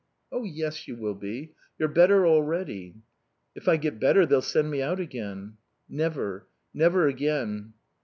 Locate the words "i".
3.67-3.77